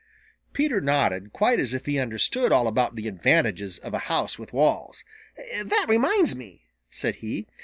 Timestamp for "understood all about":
1.99-2.95